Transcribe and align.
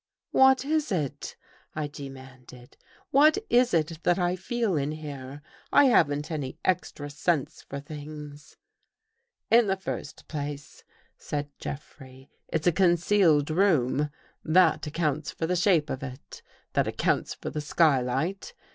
"What 0.31 0.65
Is 0.65 0.91
it?" 0.91 1.35
I 1.75 1.85
demanded. 1.85 2.75
"What 3.11 3.37
Is 3.51 3.71
It 3.71 3.99
that 4.01 4.17
I 4.17 4.35
feel 4.35 4.75
in 4.75 4.93
here? 4.93 5.43
I 5.71 5.85
haven't 5.85 6.31
any 6.31 6.57
extra 6.65 7.07
sense 7.07 7.61
for 7.61 7.79
things."" 7.79 8.57
In 9.51 9.67
the 9.67 9.77
first 9.77 10.27
place," 10.27 10.83
said 11.19 11.49
Jeffrey," 11.59 12.31
It's 12.47 12.65
a 12.65 12.71
con 12.71 12.95
cealed 12.95 13.51
room. 13.51 14.09
That 14.43 14.87
accounts 14.87 15.29
for 15.29 15.45
the 15.45 15.55
shape 15.55 15.91
of 15.91 16.01
It 16.01 16.25
—^ 16.69 16.73
that 16.73 16.87
accounts 16.87 17.35
for 17.35 17.51
the 17.51 17.61
skylight. 17.61 18.55